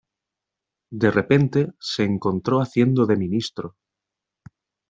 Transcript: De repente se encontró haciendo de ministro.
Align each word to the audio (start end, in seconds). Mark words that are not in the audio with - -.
De 1.01 1.11
repente 1.11 1.67
se 1.79 2.01
encontró 2.03 2.57
haciendo 2.59 3.05
de 3.05 3.17
ministro. 3.17 3.75